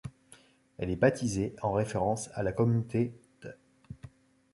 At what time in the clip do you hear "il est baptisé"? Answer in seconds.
0.79-1.55